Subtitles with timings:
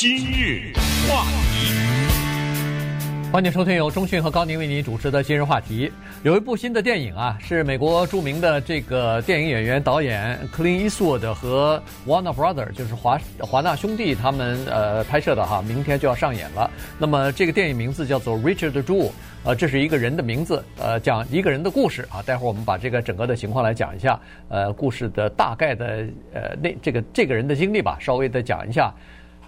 [0.00, 0.72] 今日
[1.08, 1.74] 话题，
[3.32, 5.90] 欢迎收听由钟讯和高宁为您主持的今日话题。
[6.22, 16.70] 有一部新的电影啊，是美国著名的这个电影演员导演 Clint Eastwood 和 Warner Brother，就是华华纳兄弟他们呃拍摄的哈，明天就要上演了。
[16.96, 19.10] 那么这个电影名字叫做 Richard Jew。
[19.42, 22.22] 呃，这是一个人的名字，呃，讲一个人的故事啊。
[22.22, 28.94] 待会儿我们把这个整个的情况来讲一下，呃，故事的大概的呃那这个这个人的经历吧，稍微的讲一下。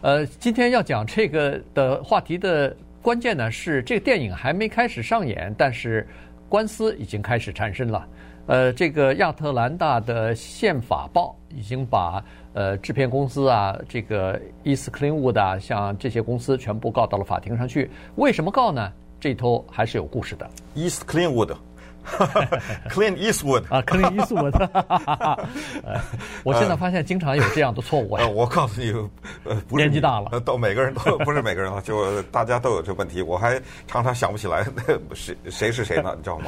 [0.03, 6.09] 呃，今天要讲这个的话题的关键呢，是这个电影还没开始上演，但是
[6.49, 8.09] 官司已经开始缠身了。
[8.47, 12.25] 呃，这个亚特兰大的宪法报已经把
[12.55, 17.91] 呃制片公司啊，这个 East Cleanwood 啊，像这些公司全部告到了法庭上去。
[18.17, 18.91] 为什么告呢？
[19.21, 20.49] 这头还是有故事的。
[20.75, 21.03] East
[22.91, 24.55] Cleanwood，Clint Eastwood 啊，Clint Eastwood。
[26.43, 28.15] 我现在发现经常有这样的错误。
[28.15, 28.91] 呃，我告诉你，
[29.45, 33.23] 呃，不是年纪大了，都每个人都不是每个人了，就大家都有这问题。
[33.23, 34.67] 我还常常想不起来
[35.15, 36.15] 谁谁是谁呢？
[36.17, 36.47] 你知道吗？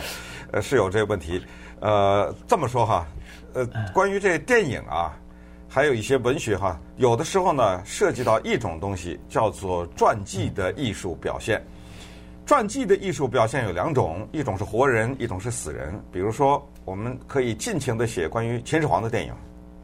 [0.52, 1.44] 呃，是有这个问题。
[1.80, 3.06] 呃，这么说哈，
[3.54, 5.12] 呃，关于这电影啊，
[5.68, 11.62] 还有一些文学哈，有的时候呢，涉及到一种东西，叫做传记的艺术表现。
[12.44, 15.98] 传记的艺术表现有两种，一种是活人，一种是死人。
[16.10, 19.32] 比如说，我们可以尽情的写关于秦始皇的电影，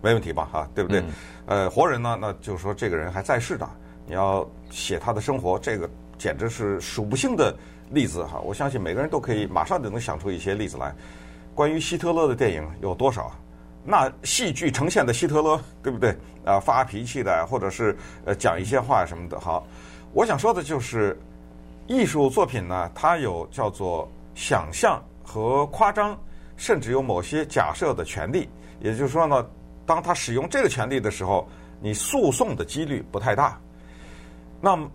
[0.03, 0.49] 没问题吧？
[0.53, 1.01] 哈，对不对？
[1.47, 3.69] 嗯、呃，活人呢，那就是说这个人还在世的，
[4.07, 7.57] 你要写他的生活，这个简直是数不清的
[7.91, 8.41] 例子哈。
[8.41, 10.93] 我相信每个人都可以马上就能想出一些例子来。
[11.55, 13.31] 关于希特勒的电影有多少？
[13.85, 16.15] 那戏剧呈现的希特勒，对不对？
[16.45, 19.39] 啊，发脾气的，或者是呃讲一些话什么的。
[19.39, 19.65] 好，
[20.13, 21.17] 我想说的就是。
[21.89, 26.17] 艺术作品呢，它有叫做想象和夸张，
[26.57, 28.49] 甚至有某些假设的权利。
[28.79, 29.45] 也就是说呢，
[29.87, 31.49] 当他使用这个权利的时候，
[31.81, 33.59] 你诉讼的几率不太大。
[34.61, 34.89] 那么，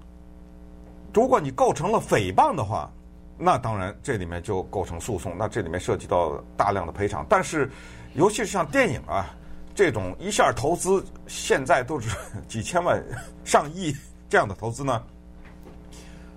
[1.13, 2.89] 如果你构成了诽谤的话，
[3.38, 5.35] 那当然这里面就构成诉讼。
[5.35, 7.25] 那这里面涉及到大量的赔偿。
[7.28, 7.69] 但是，
[8.13, 9.35] 尤其是像电影啊
[9.73, 12.16] 这种一下投资，现在都是
[12.47, 13.03] 几千万、
[13.44, 13.91] 上亿
[14.29, 15.03] 这样的投资呢。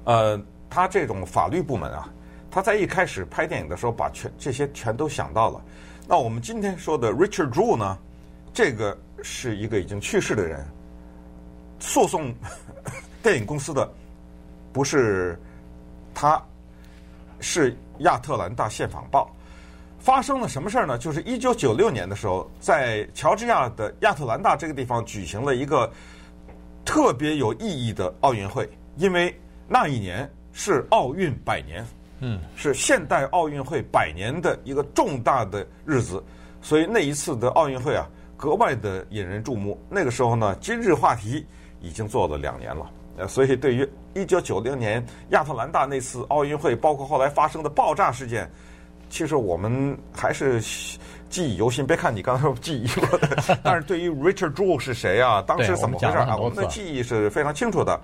[0.06, 0.41] 呃，
[0.71, 2.09] 他这种法律部门啊，
[2.49, 5.61] 他在一开始拍电影的时候，把全这些全都想到了。
[6.06, 7.99] 那我们今天说的 Richard Jewell 呢，
[8.55, 10.65] 这个是一个已经去世的人，
[11.81, 12.33] 诉讼
[13.21, 13.93] 电影公司的
[14.72, 15.37] 不是
[16.15, 16.41] 他，
[17.41, 19.28] 是亚特兰大宪法报。
[19.99, 20.97] 发生了什么事儿呢？
[20.97, 25.93] 就是一九九六年的时候，在乔治亚的亚特兰大这个地方举行了一个
[26.84, 29.37] 特别有意义的奥运会，因为。
[29.69, 31.84] 那一年是奥运百年，
[32.21, 36.22] 嗯，是现代奥运会百年的一个重大的日子，
[36.62, 38.06] 所以那一次的奥运会啊，
[38.37, 39.81] 格外的引人注目。
[39.91, 41.44] 那个时候呢，今日话题
[41.81, 48.50] 已经做了两年了，呃，所以对于一九九零年亚特兰大那次奥运会，包括后来发生的爆炸事件，
[49.10, 50.60] 其实我们还是
[51.28, 51.87] 记忆犹新。
[51.87, 55.43] 别看你刚才说记忆过的， 但是对于 Richard Jewell 是谁啊？
[55.43, 56.37] 当时怎么回事啊？
[56.37, 58.00] 我们的记忆是非常清楚的。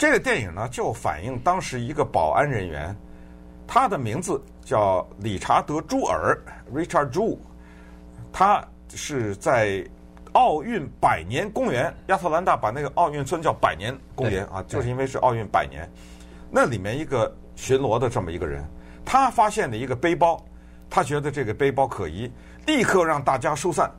[0.00, 2.96] 这个电影呢，就反映当时一个保安人员，
[3.66, 6.40] 他的名字叫理查德·朱尔
[6.74, 7.36] （Richard Jewell），
[8.32, 9.86] 他是在
[10.32, 15.86] 奥运百年公园，亚特兰大把那个奥运村叫百年公园啊，就是因为是奥运百年。
[16.50, 18.64] 那里面一个巡逻的这么一个人，
[19.04, 20.42] 他发现了一个背包，
[20.88, 22.32] 他觉得这个背包可疑，
[22.66, 23.92] 立刻让大家疏散。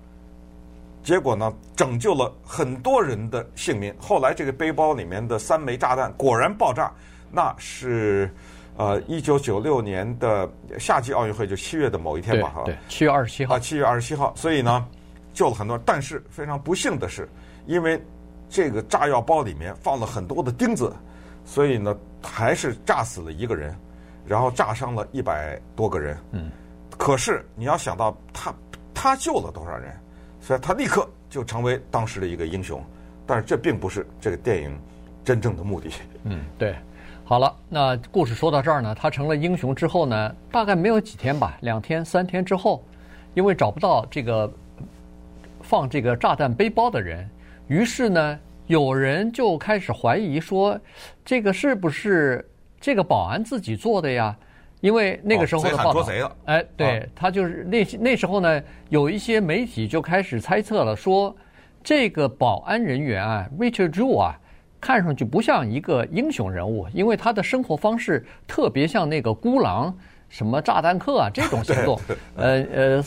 [1.03, 3.94] 结果呢，拯救了很多人的性命。
[4.00, 6.91] 后来这个背包里面的三枚炸弹果然爆炸，
[7.31, 8.31] 那是
[8.78, 10.47] 呃一九九六年的
[10.78, 14.31] 夏季奥运会，就七月的某一天吧，哈，对，七月二十七号，啊，七月二十七号。
[14.35, 14.88] 所以呢，
[15.34, 15.84] 救了很多人。
[15.85, 17.28] 但是非常不幸的是，
[17.66, 18.00] 因为
[18.47, 20.95] 这个炸药包里面放了很多的钉子，
[21.45, 23.75] 所以呢，还是炸死了一个人，
[24.23, 26.16] 然后炸伤了一百多个人。
[26.31, 26.51] 嗯，
[26.95, 28.53] 可是你要想到他
[28.94, 29.91] 他救了多少人？
[30.41, 32.84] 所以他立刻就成为当时的一个英雄，
[33.25, 34.78] 但是这并不是这个电影
[35.24, 35.92] 真正的目的。
[36.24, 36.75] 嗯，对。
[37.24, 42.83] 好了，那故事说到这儿呢，他成了英雄之后呢，大概没有几天吧，两天三天之后，
[43.33, 44.51] 因为找不到这个
[45.62, 47.30] 放这个炸弹背包的人，
[47.68, 50.77] 于是呢，有人就开始怀疑说，
[51.24, 52.45] 这个是不是
[52.81, 54.36] 这个保安自己做的呀？
[54.81, 61.36] 因为那个时候的报道，哎，对，他就是那那时候呢，有一些媒体就开始猜测了，说
[61.83, 64.39] 这个保安人员啊，Richard Jewell 啊，
[64.80, 69.95] 看上去不像一个英雄人物，因为他的生活方式特别像那个孤狼，
[70.30, 72.00] 什么炸弹客啊这种行动，
[72.36, 73.04] 呃呃，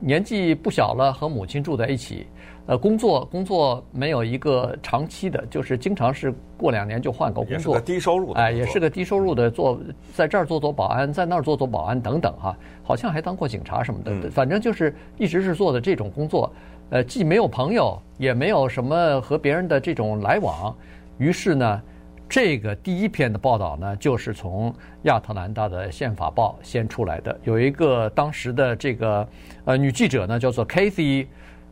[0.00, 2.26] 年纪不小了，和母亲住在一起，
[2.66, 9.78] 呃，工作工作没有一个长期的，就是经常是过两年就换个工作，低收入的，哎，也是个低收入的，做
[10.14, 16.50] 在这儿做做保安，在那儿做做保安等等哈，好像还当过警察什么的，嗯、反正就是一直是做的这种工作，
[16.88, 20.74] 呃，既没有朋友，也没有什么和别人的这种来往，
[21.18, 21.82] 于是呢，
[22.30, 29.28] 这个第一篇的报道呢，就是从亚特兰大的宪法报先出来的，有一个当时的这个
[29.66, 31.26] 呃女记者呢，叫做 Kathy，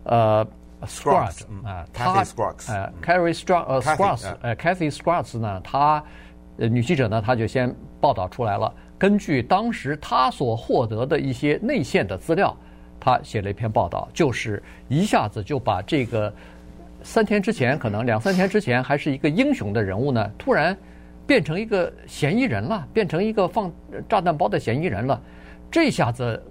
[0.04, 0.46] 呃。
[0.86, 6.02] Scruggs 啊，他呃，Carrie Scruggs 呃，Scruggs 呃，Kathy Scruggs 呢，她
[6.58, 8.72] 呃女记者呢，她就先报道出来了。
[8.98, 12.56] 根据当时她所获得的一些内线的资料，
[12.98, 16.32] 她写了一篇报道，就是一下子就把这个
[17.02, 20.76] 三天之前可能两三天之前还是一个英雄的人物呢，突然
[21.26, 23.70] 变成一个嫌疑人了，变成一个放
[24.08, 25.20] 炸弹包的嫌疑人了。
[25.70, 26.42] 这下子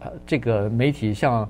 [0.00, 1.48] 呃，这个媒体像。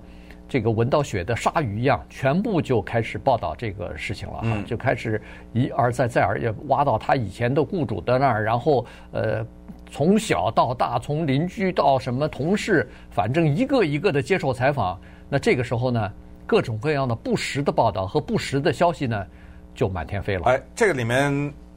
[0.52, 5.18] 这个闻到血的鲨鱼一样，全部就开始报道这个事情了，嗯、就开始
[5.54, 9.42] 一而再再而也挖到他以前的雇主的那儿，然后呃，
[9.90, 15.00] 从小到大，从邻居到什么同事，反正一个一个的接受采访。
[15.30, 16.12] 那这个时候呢，
[16.46, 19.26] 各种各样的不实的报道和不实的消息呢，
[19.74, 20.42] 就满天飞了。
[20.44, 21.32] 哎，这个里面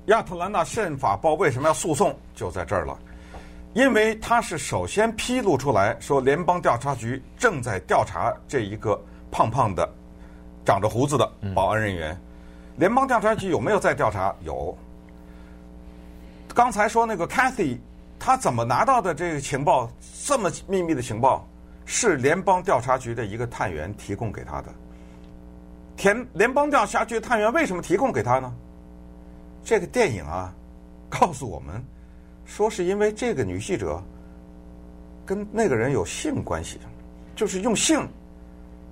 [0.07, 2.99] 亚特兰大宪法报为什么要诉讼，就在这儿了。
[3.75, 8.97] 因为他是首先披露出来说，联邦调查局正在调查这一个
[9.29, 9.87] 胖胖的、
[10.63, 12.17] 长着胡子的保安人员。
[12.77, 14.33] 联邦调查局有没有在调查？
[14.43, 14.75] 有。
[16.53, 17.77] 刚才说那个 Kathy，
[18.17, 19.91] 他怎么拿到的这个情报？
[20.23, 21.45] 这么秘密的情报，
[21.85, 24.73] 是联邦调查局的一个探员提供给他的。
[25.97, 28.53] 田联邦调查局探员为什么提供给他呢？
[29.65, 30.53] 这个电影啊，
[31.09, 31.83] 告诉我们。
[32.45, 34.01] 说是因为这个女记者
[35.25, 36.79] 跟那个人有性关系，
[37.35, 38.07] 就是用性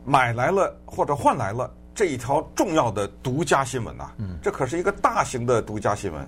[0.03, 4.11] 买来了或者换来了这一条重要的独家新闻呐。
[4.17, 6.27] 嗯，这可是一个大型的独家新闻，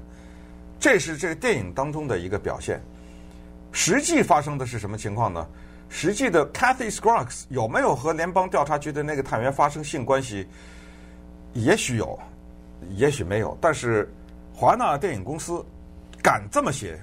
[0.80, 2.80] 这是这个电影当中的一个表现。
[3.72, 5.46] 实际发生的是什么情况呢？
[5.90, 10.48] 实际的 Kathy Scruggs 有没有和联邦调查局的那个探员发生性关系？
[11.54, 12.20] 也许有，
[12.96, 13.58] 也许没有。
[13.60, 14.10] 但是
[14.54, 15.66] 华纳电影公司
[16.22, 17.00] 敢这么写。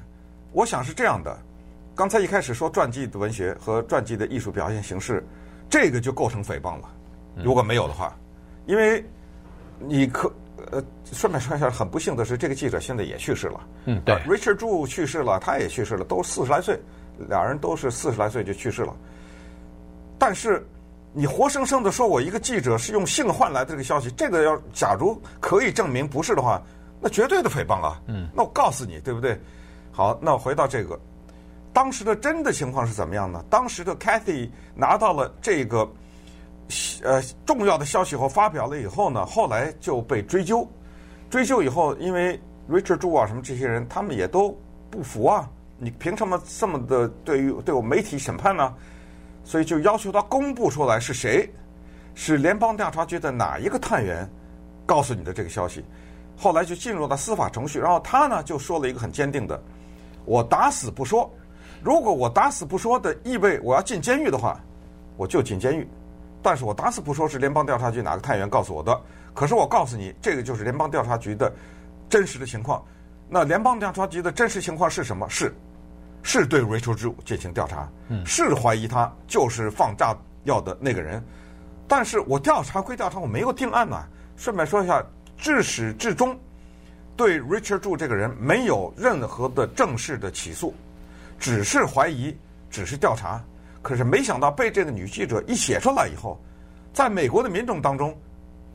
[0.53, 1.37] 我想是这样的，
[1.95, 5.25] 刚才一开始说传记的文学和传记的艺术表现形式，
[5.69, 6.89] 这个就构成诽谤了。
[7.43, 8.15] 如果没有的话，
[8.67, 9.03] 因为
[9.79, 10.31] 你可
[10.71, 10.83] 呃
[11.13, 13.61] 顺便说一下，很不幸的是，这个记者现在也去世了。
[13.87, 16.79] 嗯，对，Richard Drew 去世了，他也去世了，都四十来岁，
[17.29, 18.95] 俩人都是四十来岁就去世了。
[20.19, 20.65] 但是
[21.15, 26.63] 你活生生的说我一个记者是用性换来的这个消息，这个要假如可以证明不是的话，
[27.01, 28.01] 那绝对的诽谤啊。
[28.07, 29.41] 嗯，那我告诉你，对不对？
[29.93, 30.99] 好，那回到这个，
[31.73, 33.45] 当时的真的情况是怎么样呢？
[33.51, 35.87] 当时的 Kathy 拿到了这个
[37.03, 40.67] 呃重要的消息后发表了以后呢，后来就被追究，
[41.29, 42.41] 追究以后，因为
[42.71, 44.59] Richard Drew 啊什么这些人，他们也都
[44.91, 48.75] 不服啊，你凭什么这么的对于对我媒体审判呢？
[49.45, 51.53] 所以就要求他公布出来是谁，
[52.15, 54.27] 是联邦调查局的哪一个探员
[54.87, 55.85] 告诉你的这个消息，
[56.37, 59.61] 后来就进入了司法程序，然后他呢就说了一个很坚定的。
[60.25, 61.31] 我打死不说，
[61.83, 64.59] 如果我打死不说的意味我要进监狱的话，
[65.17, 65.89] 我就进监狱。
[66.43, 69.01] 但是我打死不说是联邦调查局哪个探员告诉我的。
[69.33, 71.53] 可是我告诉你，这个就是联邦调查局的
[72.09, 72.85] 真实的情况。
[73.29, 75.29] 那联邦调查局的真实情况是什么？
[75.31, 75.55] 是，
[76.23, 77.89] 是对 Rachel Drew 进行调查，
[78.27, 81.25] 是怀疑他就是放炸药的那个人。
[81.89, 84.05] 但是我调查归调查，我没有定案呐。
[84.37, 85.05] 顺便说一下，
[85.43, 86.39] 至始至终。
[87.17, 90.73] 对 Richard Drew 这个人没有任何的正式的起诉，
[91.37, 92.35] 只是怀疑，
[92.71, 93.43] 只是调查。
[93.83, 96.41] 可是没想到被这个女记者一写出来以后，
[96.93, 98.17] 在美国的民众当中，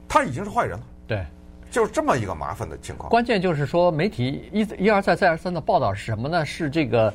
[0.10, 0.84] 他已经是坏人了。
[1.08, 1.26] 对，
[1.72, 3.10] 就是这么一个麻烦的情况。
[3.10, 6.46] 关键就是说，媒体一一而再再而三的报道是什么呢？
[6.46, 7.14] 是这个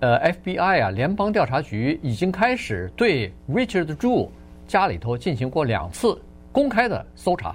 [0.00, 4.28] 呃 FBI 啊，联邦调查局已经开始对 Richard Drew
[4.66, 7.54] 家里头进行过两次公开的搜查。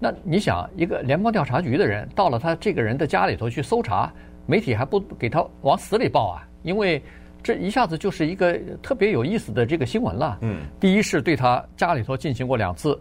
[0.00, 4.12] 那你想，一个联邦调查局的人到了他这个人的家里头去搜查，
[4.46, 6.46] 媒体还不给他往死里报啊？
[6.62, 7.02] 因为
[7.42, 10.38] 这一下子就是一个特别有意思的这个新闻了。
[10.42, 12.98] 嗯，第一是对他家里头进行过两次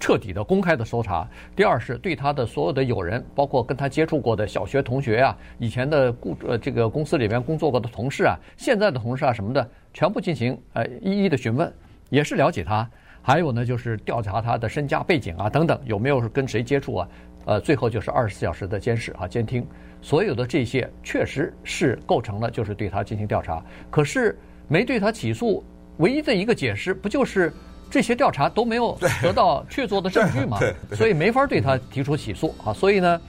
[0.00, 11.72] 彻底的公开的搜查，第二是对他的所有的友人，包括跟他接触过的小学同学啊，以前的雇呃这个公司里面工作过的同事啊，现在的同事啊什么的，全部进行呃一一的询问，
[12.10, 12.88] 也是了解他。
[13.22, 17.08] 还有呢，就是调查他的身家背景啊，等等，有没有跟谁接触啊？
[17.44, 19.66] 呃，最后就是二十四小时的监视啊，监听，
[20.00, 23.62] 所有的这些确实是构成了，就是对他进行调查。
[23.90, 24.38] 可是
[24.68, 25.64] 没对他起诉，
[25.98, 27.52] 唯一的一个解释不就是
[27.90, 30.58] 这些调查都没有得到确凿的证据嘛，
[30.92, 32.72] 所以没法对他提出起诉啊。
[32.72, 33.20] 所以呢，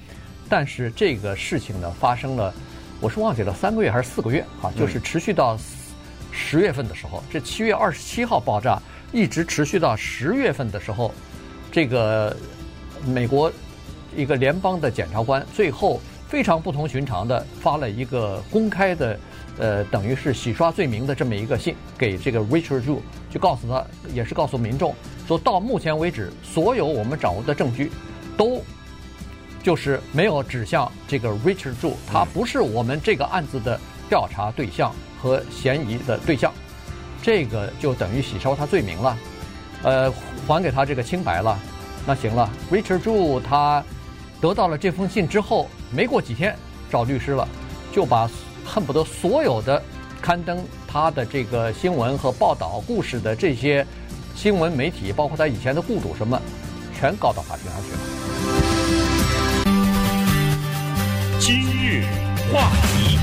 [0.48, 2.54] 但是这个事情呢发生了，
[3.02, 5.58] 我是忘记了三个月还是四个月啊，就是持续到
[6.32, 8.80] 十月份的时候，这七月二十七号爆炸，
[9.14, 11.14] 一直持续到十月份的时候，
[11.72, 12.36] 这个
[13.06, 13.50] 美国
[14.16, 19.18] 一个联邦的检察官最后非常不同寻常的发了一个公开的。
[19.60, 22.98] 呃，等于是洗刷罪名的这么一个信给这个 Richard Zhu，
[23.30, 24.96] 就告诉他，也是告诉民众，
[25.28, 27.92] 说到目前为止，所有我们掌握的证据，
[28.36, 28.64] 都
[29.62, 33.80] 就是没有指向这个 Richard Zhu，他不是我们这个案子的
[34.10, 34.92] 调查对象
[35.22, 36.52] 和嫌疑的对象，
[37.24, 39.18] 这个就等于洗刷他罪名了，
[39.82, 40.14] 呃，
[40.48, 41.58] 还给他这个清白了。
[42.06, 43.84] 那行了，Richard Zhu 他
[44.40, 46.56] 得到了这封信之后，没过几天
[46.92, 47.48] 找律师了，
[47.92, 48.30] 就把。
[48.66, 49.84] 恨不得所有的
[50.22, 53.86] 刊登他的这个新闻和报道故事的这些
[54.34, 56.42] 新闻媒体，包括他以前的雇主什么，
[56.98, 57.98] 全告到法庭上去了。
[61.40, 62.06] 今日
[62.54, 63.20] 话题，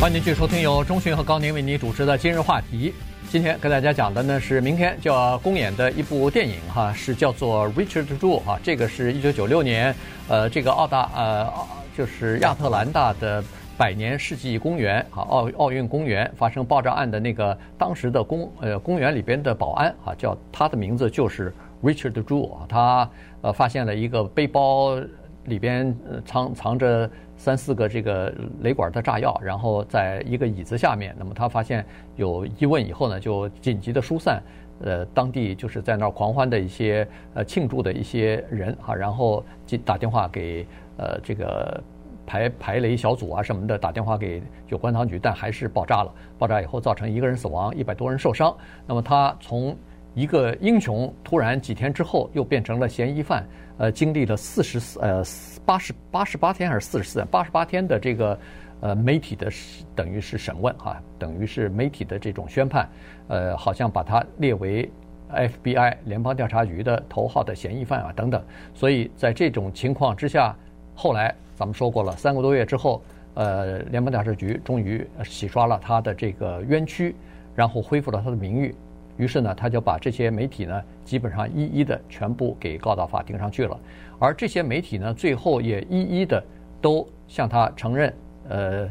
[0.00, 2.90] 欢迎继续收听由钟迅和高宁为您主持的《今日话题》。
[3.30, 9.94] 今天跟大家讲的呢是明天就要公演的一部电影哈，是叫做《Richard Jew》哈，这个是一九九六年
[10.26, 11.52] 呃这个澳大呃。
[11.94, 13.44] 就是亚特兰大的
[13.76, 21.52] 百年世纪公园啊，奥奥运公园发生爆炸案的那个当时的公呃公园里边的保安啊，叫他的名字就是
[21.82, 23.10] Richard Jew 啊，他
[23.42, 24.98] 呃发现了一个背包
[25.44, 27.10] 里边藏藏着
[27.40, 28.30] 三四个这个
[28.60, 31.16] 雷管的炸药，然后在一个椅子下面。
[31.18, 31.82] 那么他发现
[32.16, 34.42] 有疑问以后呢，就紧急的疏散
[34.82, 39.42] 呃当地就是在那儿狂欢的一些呃庆祝的一些人哈，然后
[39.84, 40.66] 打电话给。
[41.02, 41.82] 呃，这个
[42.26, 46.12] 排排雷小组啊什么的打电话给有关当局，但还是爆炸了。
[46.38, 48.54] 爆炸以后造成一个人死亡，一百多人受伤。
[48.86, 49.74] 那么他从
[50.14, 53.46] 一个英雄，突然几天之后又变成了嫌疑犯。
[53.78, 55.22] 呃，经历了四十四呃
[55.64, 58.38] 八十八十八天还是四十四八十八天的这个
[58.80, 59.50] 呃媒体的
[59.94, 62.88] 等于是审问哈，等于是媒体的这种宣判。
[63.28, 64.90] 呃，好像把他列为
[65.30, 68.42] FBI 联邦调查局的头号的嫌疑犯啊等等。
[68.74, 70.54] 所以在这种情况之下。
[70.92, 73.02] 后来咱们说过了，三个多月之后，
[73.32, 77.16] 呃，联邦调查局终于洗刷了他的这个冤屈，
[77.54, 78.74] 然后恢复了他的名誉。
[79.20, 83.78] 于是呢，他就把这些媒体呢，基本上一一的全部给告到法庭上去了。
[84.18, 86.42] 而这些媒体呢，最后也一一的
[86.80, 88.14] 都向他承认，
[88.48, 88.90] 呃，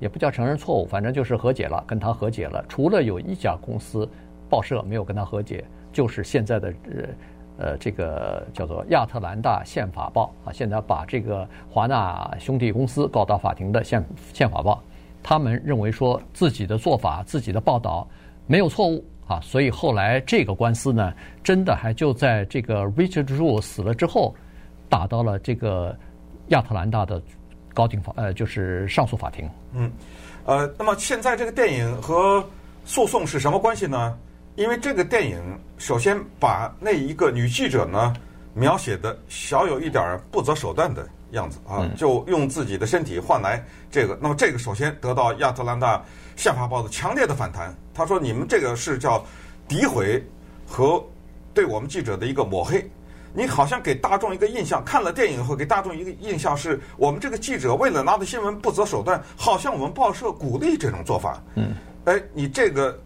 [0.00, 2.64] 也不叫承认错误，反正就是和解了，跟他和解了。
[2.66, 4.08] 除了有一家公司
[4.48, 7.02] 报社没有跟他和解，就是现在的呃。
[7.58, 14.04] 呃，这个叫做亚特兰大宪法报啊，现在把这个华纳兄弟公司告到法庭的宪
[14.34, 14.82] 宪法报，
[15.22, 18.06] 他们认为说自己的做法、自己的报道
[18.46, 24.34] 没有错误啊，所以后来这个官司呢，真的还就在这个 Richard Jewell 死了之后，
[24.88, 25.96] 打到了这个
[26.48, 27.20] 亚特兰大的
[27.74, 29.50] 高庭法，呃，就是上诉法庭。
[29.72, 29.90] 嗯，
[30.44, 32.44] 呃，那么现在这个电影和
[32.84, 34.16] 诉讼是什么关系呢？
[34.54, 35.38] 因为这个电影
[35.76, 38.14] 首先把那一个女记者呢
[38.54, 44.16] 描写的小有一点不择手段的样子啊，就用自己的身体换来这个。
[44.22, 46.02] 那么这个首先得到亚特兰大
[46.36, 47.74] 宪法报的强烈的反弹。
[47.96, 49.24] 他说：“你们这个是叫
[49.66, 50.22] 诋毁
[50.66, 51.02] 和
[51.54, 52.88] 对我们记者的一个抹黑。
[53.32, 61.42] 你好像给大众一个印象，看了电影后给大众一个印象是我们这个记者为了拿到新闻不择手段，好像我们报社鼓励这种做法。
[61.54, 61.74] 嗯，
[62.04, 62.96] 哎，你这个。”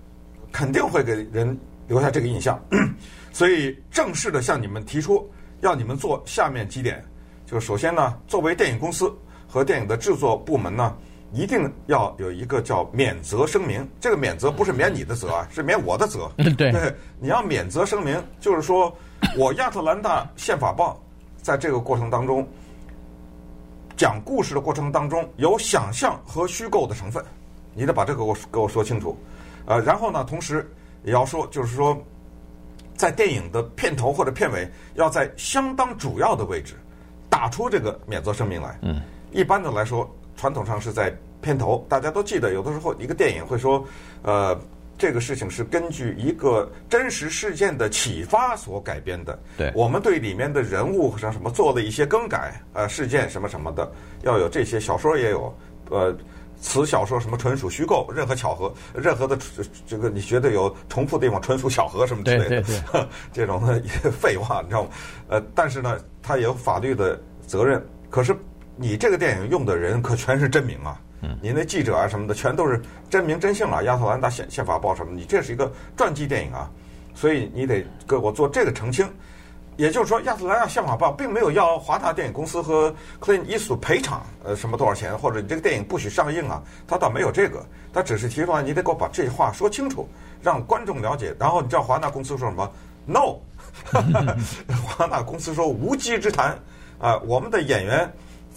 [0.53, 1.57] 肯定会给人
[1.87, 2.61] 留下这个印象，
[3.33, 5.31] 所以正式的向你们提出，
[5.61, 7.01] 要你们做下面几点，
[7.47, 9.17] 就是首先呢，作为电影公司
[9.47, 10.93] 和电影的制作部门呢，
[11.33, 13.89] 一定要有一个叫免责声明。
[14.01, 16.31] 这个免责不是免你的责啊，是免我的责。
[16.37, 18.95] 对，对， 你要免责声明，就是说
[19.37, 21.01] 我亚特兰大宪法报
[21.41, 22.47] 在这个过程当中
[23.97, 27.23] 讲故事的过程当中有想象和虚构的成分，
[27.75, 29.17] 你得把这个给我给我说清楚。
[29.67, 30.69] 呃，然后呢，同时
[31.05, 31.97] 也要说，就是说，
[32.97, 36.75] 在电影的片头或者片尾，要在相当主要的位置
[37.29, 38.79] 打出这个免责声明来。
[38.83, 39.01] 嗯，
[39.33, 40.11] 一般的来说，
[40.41, 41.85] 传统上是在片头。
[41.87, 43.85] 大家都记得，有的时候一个电影会说，
[44.23, 44.59] 呃，
[44.97, 49.39] 这个事情是根据一个真实事件的启发所改编的。
[49.59, 53.93] 对，我们对里面的人物像什么做了一些更改，呃，事件什么什么的，
[54.23, 54.81] 要有这些。
[54.81, 55.55] 小说也有，
[55.91, 56.17] 呃。
[56.63, 59.39] 此小说什么纯属虚构，任何巧合， 任何的
[59.87, 63.81] 这个你觉得有重复的地方，纯属巧合什么之类的，对对对 这种的
[64.11, 64.91] 废话，你知道吗？
[65.29, 67.83] 呃，但是呢，它也有法律的责任。
[68.11, 68.37] 可是
[68.81, 76.71] 你这个电影用的人可全是真名啊，嗯，你那记者啊什么的全都是真名真姓啊，亚特兰大宪宪法报什么，你这是一个传记电影啊。
[77.15, 79.07] 所以你得给我做这个澄清。
[79.77, 90.09] 也就是说，亚特兰大宪法报并没有要华纳电影公司和克林伊斯特赔偿呃什么多少钱，或者你这个电影不许上映啊，他倒没有这个，他只是提出来你得给我把这话说清楚，
[90.43, 91.35] 让观众了解。
[91.39, 92.71] 然后你知道华纳公司说什么
[93.07, 93.37] ？No，
[94.85, 96.59] 华纳公司说无稽之谈
[96.99, 97.19] 啊！
[97.27, 98.11] 我们的演员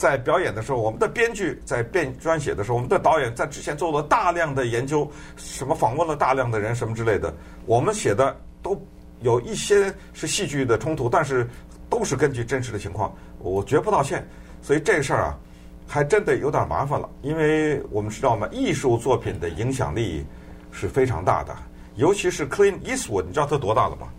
[0.04, 7.34] 在表演的时候，我们的编剧在编撰写的时候，我们的导演在之前做了大量的研究，什么访问了大量的人什么之类的，
[7.66, 8.78] 我们写的都。
[9.22, 11.48] 有一些是戏剧的冲突，但是
[11.90, 14.28] 都是根据真实的情况，我绝不道歉。
[14.62, 15.40] 所以这事儿啊，
[15.88, 17.10] 还真的有点麻烦了。
[17.22, 20.26] 因为我们知道嘛，艺术作品的影响力
[20.74, 21.56] 是非常大的，
[21.96, 24.10] 尤其是 Clint Eastwood，你知道他多大了吗？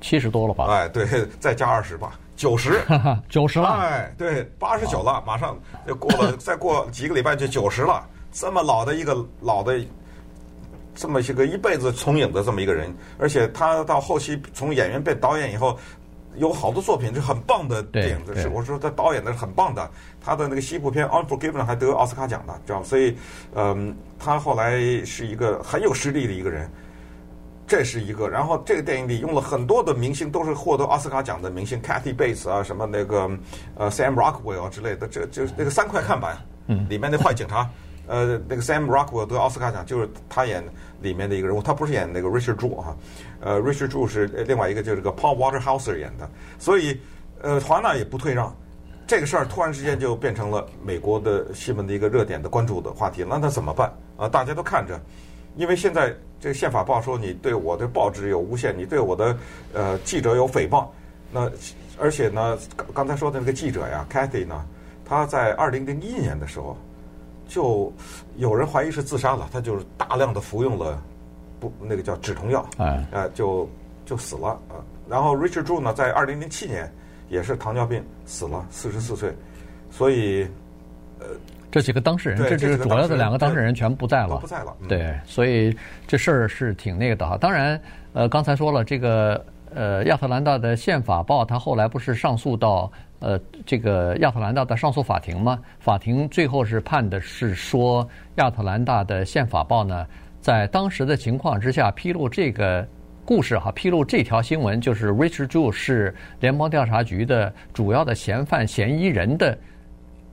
[0.00, 0.66] 七十多了吧？
[0.66, 1.06] 哎，对，
[1.38, 2.80] 再加二十吧，九十，
[3.28, 3.68] 九十了。
[3.68, 8.02] 哎，对，八十九了，马上就过了， 再过几个礼拜就九十了。
[8.32, 9.78] 这么老的一个老的。
[11.00, 15.78] 这么一个一辈子从影的这么一个人，而且他到后期从演员变导演以后，
[16.34, 18.34] 有好多作品是很棒的电影。
[18.34, 19.88] 是我说他导演的是很棒的，
[20.20, 22.84] 他的那个西部片《Unforgiven》还得奥斯卡奖的，知道吗？
[22.84, 23.16] 所以，
[23.54, 26.68] 嗯，他后来是一个很有实力的一个人，
[27.68, 28.28] 这是一个。
[28.28, 33.30] 然后这个电影里用了很多的明星，都是获得奥斯卡奖的明星，Cathy Bates 啊，什么那个
[33.76, 36.36] 呃 Sam Rockwell 之类的，这就是那个三块看板，
[36.88, 37.70] 里面那坏警察。
[38.10, 40.64] 呃，那个 Sam Rockwell 得奥斯卡奖，就是他演
[41.02, 42.96] 里面的一个人物，他不是演那个 Richard Jewell 哈，
[43.38, 46.26] 呃，Richard Jewell 是另外一个，就是这个 Paul Waterhouse 演的，
[46.58, 46.98] 所以
[47.42, 48.50] 呃，华纳也不退让，
[49.06, 54.26] 这个事儿突然之间就变成了美国的新闻的一个热点的关注的话题，那他怎么办啊？
[54.26, 54.98] 大家都看着，
[55.58, 59.36] 因为现在这个宪法报说你对我的报纸有诬陷，你对我的
[59.74, 60.86] 呃记者有诽谤，
[61.30, 61.50] 那
[61.98, 62.56] 而且呢，
[62.94, 64.64] 刚才说的那个记者呀，Cathy 呢，
[65.04, 66.74] 他在二零零一年的时候。
[67.50, 67.90] 就
[68.36, 71.02] 有人怀疑是自杀了，他就是大量的服用了
[71.58, 73.66] 不那个叫止痛药，哎，呃，就
[74.04, 74.84] 就死了啊。
[75.08, 76.92] 然后 Richard Jewell 呢，在二零零七年
[77.30, 79.34] 也是糖尿病死了，四十四岁。
[79.90, 80.46] 所以，
[81.20, 81.28] 呃，
[81.78, 84.76] 这几个当事人，这是主要的两个当事人全不在了，不在了。
[84.88, 87.36] 对，所以这事儿是挺那个的哈。
[87.36, 87.80] 当然，
[88.12, 89.44] 呃，刚才说了这个。
[89.74, 95.60] 呃，亚特兰大的宪法报，他后来不是上诉到呃这个亚特兰大的上诉法庭吗？
[95.78, 100.06] 法庭最后是判的是说，亚特兰大的宪法报呢，
[100.40, 102.84] 在当时的情况之下披露这个
[103.26, 109.56] 故事哈，披露这条新闻，就是 Richard Jewell 是联邦调查局的主要的嫌犯嫌疑人的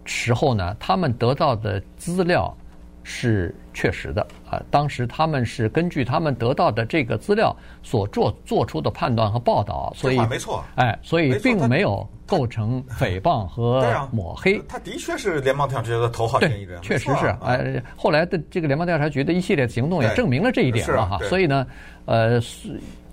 [0.06, 2.56] 时候呢，他们得到的资料
[3.04, 14.62] 是确实的啊，当时他们是根据他们得到的这个资料所做做出的判断和报道，所以没错，哎，所以并没有构成诽谤和 抹黑。
[14.68, 17.28] 他的确是联邦调查局的头号嫌疑人，确实是。
[17.42, 21.20] 哎，后来的这个联邦调查局的一系列行动也证明了这一点了哈。
[21.24, 21.68] 所以呢，
[22.06, 22.40] 呃。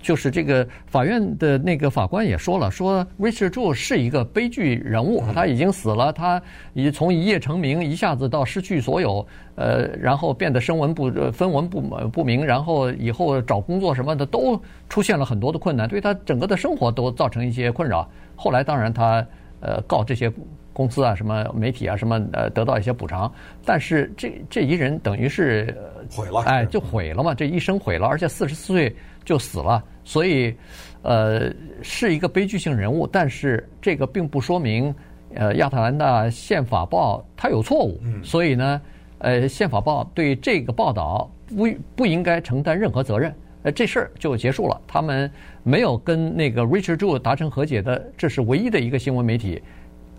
[0.03, 6.39] 就是这个法院的那个法官也说了，说 Richard Jewell 是一个悲剧人物，他已经死了，他
[6.73, 11.79] 已从一夜成名，一下子到失去所有，呃，然后变得声闻不分文不
[12.11, 18.07] 不明，然后以后找工作什么的都出现了很多的困难，对他整个的生活都造成一些困扰。
[18.35, 19.25] 后来当然他
[19.61, 20.29] 呃告这些
[20.73, 23.31] 公司啊、什么媒体啊、什么呃得到一些补偿，
[23.63, 25.73] 但是这这一人等于是
[26.11, 29.81] 毁了，哎，就毁了嘛，这一生毁了，而且四十四岁就死了。
[30.05, 30.55] 所以，
[31.01, 34.93] 呃，是一个悲剧性人物，但是这个并不说明，
[35.35, 37.99] 呃，亚特兰大宪法报它有错误。
[38.03, 38.23] 嗯。
[38.23, 38.81] 所以呢，
[39.19, 43.33] 呃，宪法报对这个报道不不应该承担任何责任。
[43.63, 44.81] 呃，这事儿就结束了。
[44.85, 45.31] 他们
[45.63, 49.61] 没有跟那个 Richard Jewell 达成和解的，这是唯一的一个新闻媒体，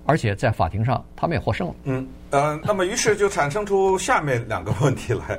[0.07, 1.75] 而且在法庭上他们也获胜了。
[1.85, 2.07] 嗯。
[2.31, 5.39] 呃，那么于是就产生出下面两个问题来。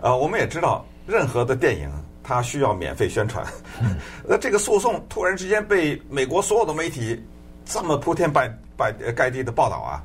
[0.00, 1.90] 呃，我们也知道，任何的电影。
[2.22, 3.44] 他需要免费宣传，
[4.26, 7.20] 那这个诉讼突然之间被美国所有的媒体
[7.64, 10.02] 这么铺天盖盖盖地的报道啊，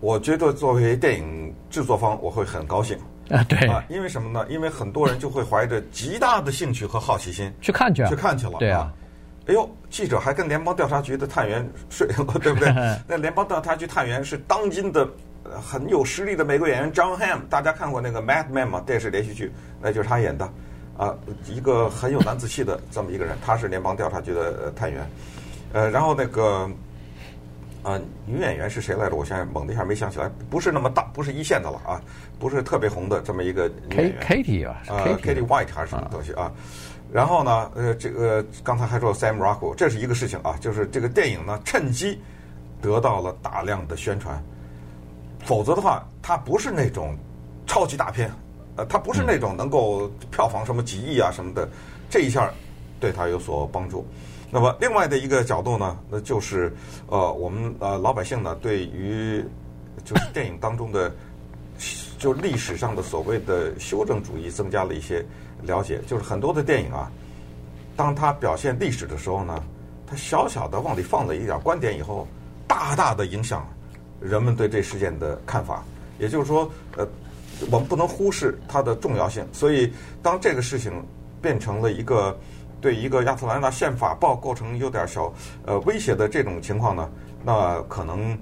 [0.00, 2.98] 我觉得作为电影制作方，我会很高兴
[3.30, 4.46] 啊，对啊，因为什么呢？
[4.48, 8.92] 因为很多人就会怀着极大的兴趣和好奇心去看去，去看去了，对啊，
[9.46, 12.68] 哎呦，记者还跟联邦调查局的探员睡了，对不对？
[13.08, 15.08] 那联邦调查局探员是当今的
[15.62, 18.82] 很有实力的美国演员 John Hamm，大家看过那个 Mad Men 吗？
[18.86, 20.48] 电视连续剧，那就是他演的。
[20.96, 21.14] 啊，
[21.46, 25.04] 一个很有男子气的这么一个人，他是联邦调查局的探员，
[25.72, 26.70] 呃，然后那个
[27.82, 29.16] 啊，女演员是谁来着？
[29.16, 32.00] 我现在猛的一下没想起来，不是那么大，不是一线的了啊，
[32.38, 34.20] 不是特别红的这么一个女演员。
[34.22, 36.50] Katie 啊，呃，Katie White 还是什么东西啊？
[37.12, 42.20] 然后呢，呃，这个刚才还说 Sam Rockwell，这是一个事情啊，就是这个电影呢，趁机
[42.80, 44.42] 得到了大量的宣传，
[45.44, 47.16] 否则的话，它不是那种
[47.66, 48.30] 超级大片。
[48.76, 51.68] 呃，它不是那种能够票房什么几亿啊什么的，
[52.10, 52.50] 这一下
[52.98, 54.06] 对它有所帮助。
[54.50, 56.72] 那么另外的一个角度呢，那就是
[57.08, 59.44] 呃，我们呃老百姓呢，对于
[60.04, 61.12] 就是电影当中的
[62.18, 65.24] 就历史上的所谓的修正主义增加了一些
[65.62, 66.00] 了解。
[66.06, 67.10] 就是很多的电影啊，
[67.96, 69.62] 当他表现历史的时候呢，
[70.06, 72.28] 他小小的往里放了一点观点以后，
[72.66, 73.66] 大大的影响
[74.20, 75.84] 人们对这事件的看法。
[76.16, 77.04] 也就是说，呃，
[77.70, 79.46] 我们不能忽视它的重要性。
[79.52, 80.92] 所以，当这个事情
[81.40, 82.36] 变成了一个。
[82.80, 85.32] 对一个亚特兰大宪法报构成有点小
[85.64, 87.08] 呃威胁的这种情况呢，
[87.42, 88.36] 那可能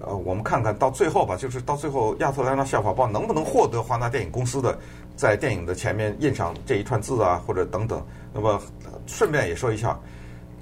[0.00, 4.78] 呃我们看看到最后吧，就是到最后亚特兰大宪法报能不能获得华纳电影公司的
[5.16, 8.00] 在电影的前面印上这一串字啊，或者等等。
[8.32, 8.62] 那么
[9.08, 9.98] 顺便也说一下，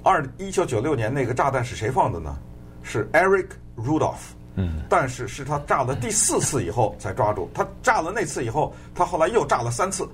[0.01, 2.35] 二一九九六年那个炸弹是谁放的呢？
[2.81, 4.33] 是 Eric Rudolph。
[4.55, 4.81] 嗯。
[4.89, 7.49] 但是是他炸了第四次以后才抓住。
[7.53, 10.07] 他炸了那次以后，他后来又炸了三次，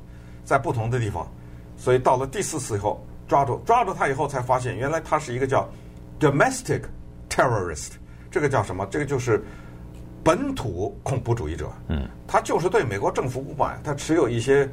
[0.46, 1.28] 在不同的地方。
[1.78, 5.70] 所以到了第四次以后，抓住抓住他以后，才发现原来他是一个叫
[6.20, 6.82] domestic
[7.30, 7.92] terrorist，
[8.32, 8.86] 这个叫什么？
[8.88, 9.44] 这个就是
[10.24, 11.72] 本土恐怖主义者。
[11.88, 14.68] 嗯，他就是对美国政府不满，他持有一些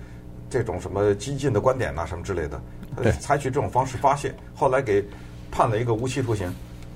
[0.48, 2.60] 这种什么激进的观点呐，什么之类的，
[3.02, 5.04] 对，采取这种方式发泄，后来给
[5.50, 6.50] 判了一个无期徒刑。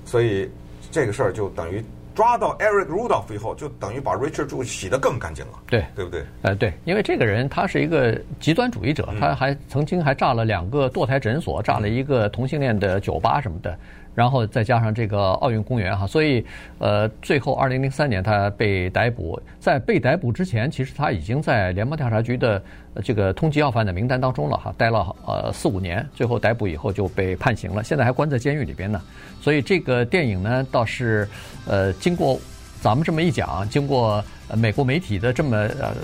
[0.05, 0.49] 所以
[0.89, 1.85] 这个事儿就等于。
[2.19, 5.53] 抓到 Eric Rudolph 以后，就等于把 Richard 柱洗得更干净了。
[5.67, 6.25] 对，对不对？
[6.41, 13.79] 呃，对，因为这个人他是一个极端主义者，他还曾经还炸了两个堕胎诊所，炸了一个同性恋的酒吧什么的。
[14.15, 16.45] 然后再加上这个奥运公园哈，所以
[16.77, 22.61] 呃，最后二零零三年他被逮捕，在被逮捕之前，其实他已经在联邦调查局的
[23.03, 29.01] 这个通缉要犯的名单当中了哈，待了呃四五年，最后逮捕以后就被判刑了，现在还关在监狱里边呢。
[29.39, 31.25] 所以这个电影呢，倒是
[31.65, 32.37] 呃经过
[32.81, 34.21] 咱们这么一讲，经过
[34.53, 35.95] 美国媒体的这么呃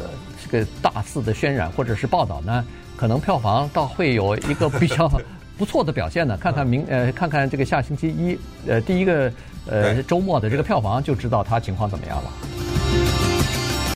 [0.41, 2.65] 这个大肆的渲染或者是报道呢，
[2.96, 5.12] 可能票房倒会有一个比较。
[5.58, 8.38] 不错的表现呢，看看明呃，看看这个下星期一
[8.68, 9.32] 呃第一个
[9.70, 12.32] 呃周末的这个票房，就知道它情况怎么样了。